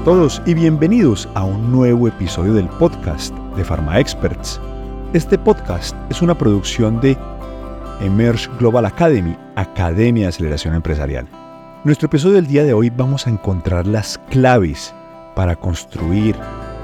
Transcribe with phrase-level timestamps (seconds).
[0.00, 4.58] A todos y bienvenidos a un nuevo episodio del podcast de Pharma Experts.
[5.12, 7.18] Este podcast es una producción de
[8.00, 11.28] Emerge Global Academy, Academia de Aceleración Empresarial.
[11.84, 14.94] Nuestro episodio del día de hoy vamos a encontrar las claves
[15.36, 16.34] para construir,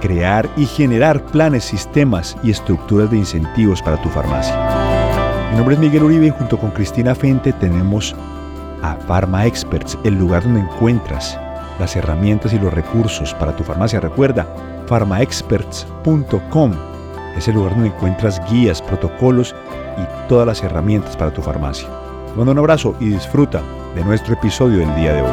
[0.03, 5.49] crear y generar planes, sistemas y estructuras de incentivos para tu farmacia.
[5.53, 8.15] Mi nombre es Miguel Uribe y junto con Cristina Fente tenemos
[8.83, 11.39] a Pharma Experts, el lugar donde encuentras
[11.79, 14.01] las herramientas y los recursos para tu farmacia.
[14.01, 14.47] Recuerda,
[14.89, 16.73] pharmaexperts.com
[17.37, 19.55] es el lugar donde encuentras guías, protocolos
[19.99, 21.89] y todas las herramientas para tu farmacia.
[22.27, 23.63] Te mando un abrazo y disfruta
[23.95, 25.29] de nuestro episodio del día de hoy.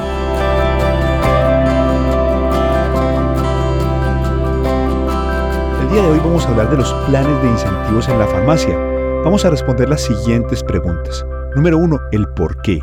[5.82, 8.78] El día de hoy vamos a hablar de los planes de incentivos en la farmacia.
[9.23, 11.26] Vamos a responder las siguientes preguntas.
[11.56, 12.82] Número uno, el por qué.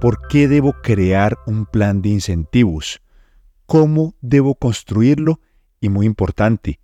[0.00, 3.02] ¿Por qué debo crear un plan de incentivos?
[3.66, 5.40] ¿Cómo debo construirlo?
[5.78, 6.80] Y muy importante,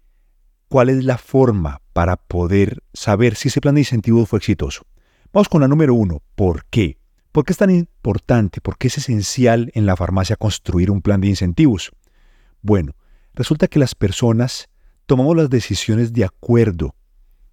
[0.69, 4.83] ¿cuál es la forma para poder saber si ese plan de incentivos fue exitoso?
[5.33, 6.21] Vamos con la número uno.
[6.35, 6.99] ¿Por qué?
[7.33, 8.61] ¿Por qué es tan importante?
[8.61, 11.93] ¿Por qué es esencial en la farmacia construir un plan de incentivos?
[12.61, 12.97] Bueno,
[13.33, 14.69] resulta que las personas
[15.07, 16.95] tomamos las decisiones de acuerdo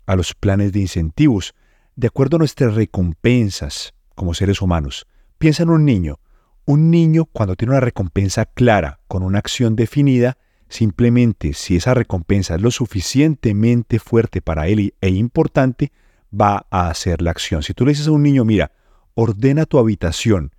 [0.08, 1.56] a los planes de incentivos,
[1.96, 5.08] de acuerdo a nuestras recompensas como seres humanos.
[5.38, 6.20] Piensa en un niño.
[6.66, 10.38] Un niño cuando tiene una recompensa clara, con una acción definida,
[10.70, 15.92] simplemente si esa recompensa es lo suficientemente fuerte para él e importante,
[16.34, 17.64] va a hacer la acción.
[17.64, 18.72] Si tú le dices a un niño, mira,
[19.14, 20.52] ordena tu habitación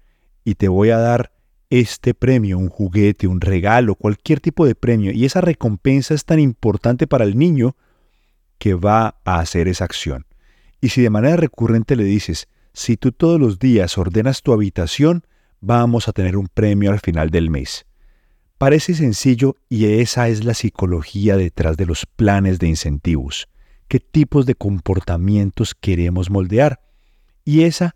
[0.44, 1.33] y te voy a dar
[1.70, 6.38] este premio, un juguete, un regalo, cualquier tipo de premio, y esa recompensa es tan
[6.38, 7.77] importante para el niño
[8.59, 10.27] que va a hacer esa acción.
[10.81, 15.25] Y si de manera recurrente le dices, si tú todos los días ordenas tu habitación,
[15.61, 17.86] vamos a tener un premio al final del mes.
[18.58, 23.49] Parece sencillo y esa es la psicología detrás de los planes de incentivos.
[23.87, 26.81] ¿Qué tipos de comportamientos queremos moldear?
[27.44, 27.94] Y esa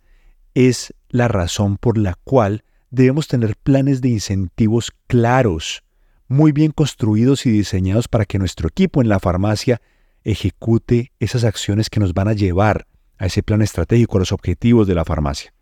[0.55, 5.83] es la razón por la cual debemos tener planes de incentivos claros,
[6.29, 9.81] muy bien construidos y diseñados para que nuestro equipo en la farmacia
[10.23, 12.87] ejecute esas acciones que nos van a llevar
[13.19, 15.53] a ese plan estratégico, a los objetivos de la farmacia.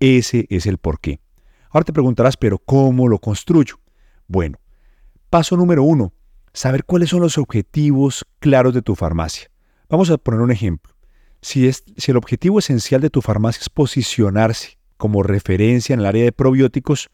[0.00, 1.20] Ese es el porqué.
[1.70, 3.76] Ahora te preguntarás, pero ¿cómo lo construyo?
[4.26, 4.58] Bueno,
[5.30, 6.12] paso número uno,
[6.52, 9.50] saber cuáles son los objetivos claros de tu farmacia.
[9.88, 10.94] Vamos a poner un ejemplo.
[11.40, 16.06] Si, es, si el objetivo esencial de tu farmacia es posicionarse como referencia en el
[16.06, 17.10] área de probióticos,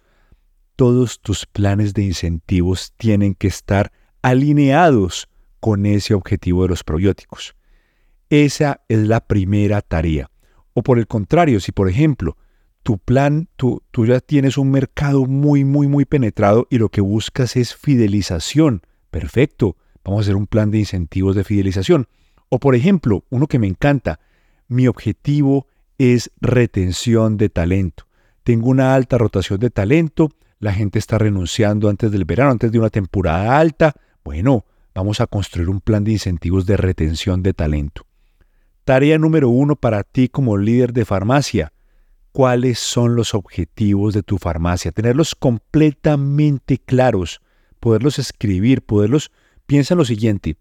[0.77, 3.91] todos tus planes de incentivos tienen que estar
[4.23, 5.29] alineados
[5.61, 7.57] con ese objetivo de los probióticos.
[8.31, 10.31] Esa es la primera tarea.
[10.75, 12.37] O por el contrario, si por ejemplo
[12.83, 17.01] tu plan, tú, tú ya tienes un mercado muy, muy, muy penetrado y lo que
[17.01, 22.07] buscas es fidelización, perfecto, vamos a hacer un plan de incentivos de fidelización.
[22.49, 24.21] O por ejemplo, uno que me encanta,
[24.69, 25.67] mi objetivo
[25.99, 28.07] es retención de talento.
[28.43, 32.79] Tengo una alta rotación de talento, la gente está renunciando antes del verano, antes de
[32.79, 33.95] una temporada alta.
[34.25, 34.65] Bueno,
[34.95, 38.08] vamos a construir un plan de incentivos de retención de talento.
[38.89, 41.75] Tarea número uno para ti como líder de farmacia.
[42.33, 44.93] ¿Cuáles son los objetivos de tu farmacia?
[44.93, 47.43] Tenerlos completamente claros,
[47.81, 49.31] poderlos escribir, poderlos...
[49.67, 50.57] Piensa en lo siguiente.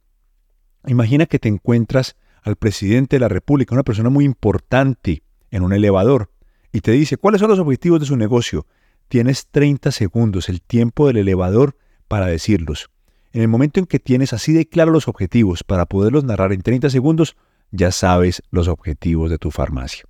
[0.87, 5.71] Imagina que te encuentras al presidente de la República, una persona muy importante, en un
[5.71, 6.29] elevador,
[6.73, 8.67] y te dice, ¿cuáles son los objetivos de su negocio?
[9.07, 11.77] Tienes 30 segundos, el tiempo del elevador,
[12.09, 12.89] para decirlos.
[13.31, 16.61] En el momento en que tienes así de claro los objetivos para poderlos narrar en
[16.61, 17.37] 30 segundos,
[17.71, 20.05] ya sabes los objetivos de tu farmacia.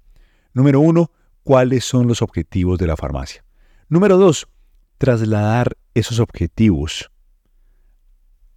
[0.54, 1.12] Número uno,
[1.44, 3.44] ¿cuáles son los objetivos de la farmacia?
[3.90, 4.48] Número dos,
[4.98, 7.12] trasladar esos objetivos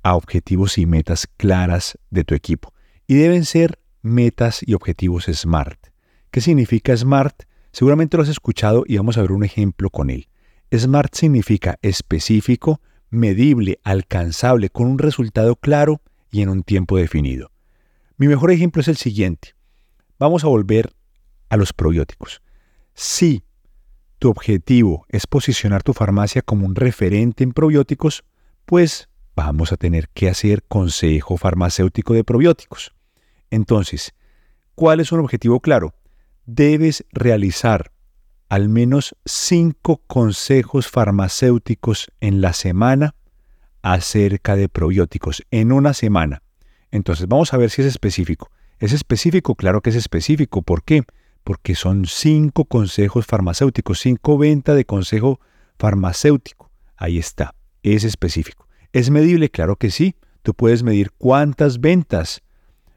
[0.02, 2.72] a objetivos y metas claras de tu equipo.
[3.06, 5.88] Y deben ser metas y objetivos SMART.
[6.30, 7.42] ¿Qué significa SMART?
[7.72, 10.28] Seguramente lo has escuchado y vamos a ver un ejemplo con él.
[10.72, 12.80] SMART significa específico,
[13.10, 16.00] medible, alcanzable, con un resultado claro
[16.30, 17.50] y en un tiempo definido.
[18.20, 19.54] Mi mejor ejemplo es el siguiente.
[20.18, 20.92] Vamos a volver
[21.48, 22.42] a los probióticos.
[22.92, 23.44] Si
[24.18, 28.24] tu objetivo es posicionar tu farmacia como un referente en probióticos,
[28.66, 32.92] pues vamos a tener que hacer consejo farmacéutico de probióticos.
[33.50, 34.12] Entonces,
[34.74, 35.94] ¿cuál es un objetivo claro?
[36.44, 37.90] Debes realizar
[38.50, 43.14] al menos cinco consejos farmacéuticos en la semana
[43.80, 46.42] acerca de probióticos, en una semana.
[46.90, 48.50] Entonces vamos a ver si es específico.
[48.78, 49.54] ¿Es específico?
[49.54, 50.62] Claro que es específico.
[50.62, 51.04] ¿Por qué?
[51.44, 55.40] Porque son cinco consejos farmacéuticos, cinco ventas de consejo
[55.78, 56.70] farmacéutico.
[56.96, 58.66] Ahí está, es específico.
[58.92, 59.50] ¿Es medible?
[59.50, 60.16] Claro que sí.
[60.42, 62.42] Tú puedes medir cuántas ventas.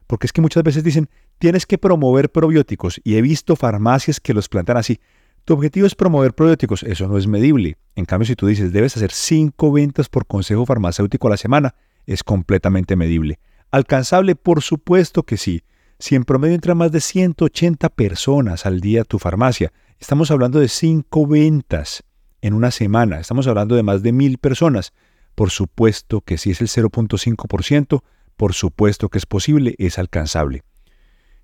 [0.07, 2.99] Porque es que muchas veces dicen, tienes que promover probióticos.
[3.03, 4.99] Y he visto farmacias que los plantan así.
[5.45, 6.83] Tu objetivo es promover probióticos.
[6.83, 7.77] Eso no es medible.
[7.95, 11.75] En cambio, si tú dices, debes hacer cinco ventas por consejo farmacéutico a la semana,
[12.05, 13.39] es completamente medible.
[13.73, 14.35] ¿Alcanzable?
[14.35, 15.63] Por supuesto que sí.
[15.97, 20.59] Si en promedio entran más de 180 personas al día a tu farmacia, estamos hablando
[20.59, 22.03] de cinco ventas
[22.41, 23.19] en una semana.
[23.19, 24.93] Estamos hablando de más de mil personas.
[25.33, 28.03] Por supuesto que si es el 0.5%,
[28.37, 30.61] por supuesto que es posible, es alcanzable.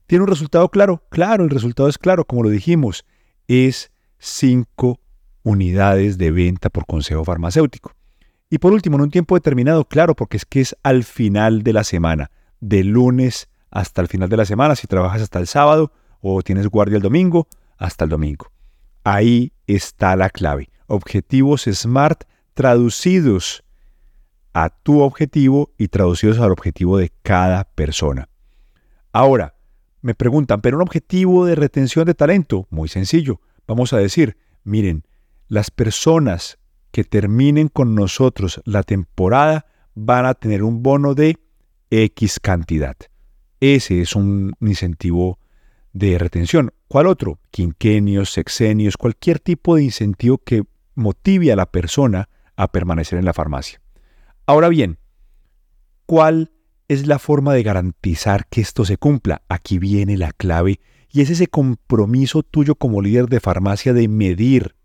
[0.05, 1.03] ¿Tiene un resultado claro?
[1.09, 3.05] Claro, el resultado es claro, como lo dijimos,
[3.47, 4.99] es 5
[5.41, 7.91] unidades de venta por consejo farmacéutico.
[8.49, 11.73] Y por último, en un tiempo determinado, claro, porque es que es al final de
[11.73, 15.91] la semana, de lunes hasta el final de la semana, si trabajas hasta el sábado
[16.21, 17.47] o tienes guardia el domingo,
[17.77, 18.51] hasta el domingo.
[19.03, 20.69] Ahí está la clave.
[20.87, 22.23] Objetivos SMART
[22.55, 23.63] traducidos
[24.53, 28.29] a tu objetivo y traducidos al objetivo de cada persona.
[29.13, 29.55] Ahora,
[30.01, 32.67] me preguntan, ¿pero un objetivo de retención de talento?
[32.69, 33.41] Muy sencillo.
[33.67, 35.03] Vamos a decir, miren,
[35.47, 36.58] las personas
[36.91, 39.65] que terminen con nosotros la temporada
[39.95, 41.37] van a tener un bono de
[41.89, 42.95] X cantidad.
[43.59, 45.39] Ese es un incentivo
[45.93, 46.71] de retención.
[46.87, 47.39] ¿Cuál otro?
[47.51, 50.63] Quinquenios, sexenios, cualquier tipo de incentivo que
[50.95, 53.81] motive a la persona a permanecer en la farmacia.
[54.45, 54.97] Ahora bien,
[56.05, 56.51] ¿cuál
[56.87, 59.43] es la forma de garantizar que esto se cumpla?
[59.47, 60.79] Aquí viene la clave
[61.11, 64.75] y es ese compromiso tuyo como líder de farmacia de medir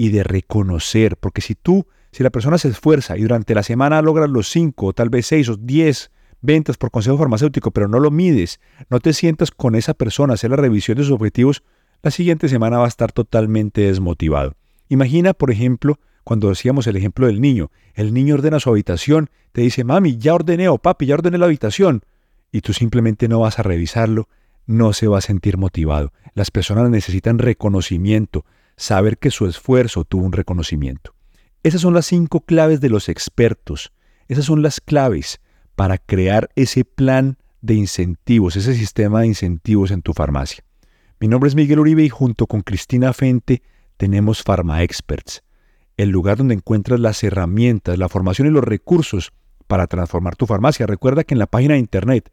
[0.00, 4.00] y de reconocer, porque si tú, si la persona se esfuerza y durante la semana
[4.00, 6.10] logras los 5 o tal vez 6 o 10
[6.40, 10.48] ventas por consejo farmacéutico, pero no lo mides, no te sientas con esa persona hacer
[10.52, 11.62] la revisión de sus objetivos,
[12.02, 14.54] la siguiente semana va a estar totalmente desmotivado.
[14.88, 19.60] Imagina, por ejemplo, cuando decíamos el ejemplo del niño, el niño ordena su habitación, te
[19.60, 22.04] dice, mami, ya ordené o papi, ya ordené la habitación,
[22.50, 24.30] y tú simplemente no vas a revisarlo,
[24.64, 26.14] no se va a sentir motivado.
[26.32, 28.46] Las personas necesitan reconocimiento,
[28.80, 31.14] saber que su esfuerzo tuvo un reconocimiento.
[31.62, 33.92] Esas son las cinco claves de los expertos,
[34.28, 35.40] esas son las claves
[35.76, 40.64] para crear ese plan de incentivos, ese sistema de incentivos en tu farmacia.
[41.20, 43.62] Mi nombre es Miguel Uribe y junto con Cristina Fente
[43.96, 45.42] tenemos Pharma Experts
[46.02, 49.32] el lugar donde encuentras las herramientas, la formación y los recursos
[49.66, 50.86] para transformar tu farmacia.
[50.86, 52.32] Recuerda que en la página de internet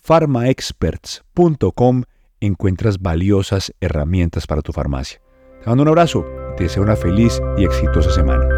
[0.00, 2.04] pharmaexperts.com
[2.40, 5.20] encuentras valiosas herramientas para tu farmacia.
[5.68, 6.24] Mando un abrazo
[6.54, 8.57] y te deseo una feliz y exitosa semana.